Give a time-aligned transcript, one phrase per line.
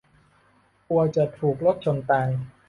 [0.87, 2.29] กลัวจะถูกรถชนตาย